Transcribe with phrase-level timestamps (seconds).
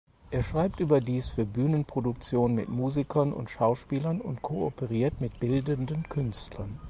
[0.31, 6.79] Er schreibt überdies für Bühnenproduktionen mit Musikern und Schauspielern und kooperiert mit bildenden Künstlern.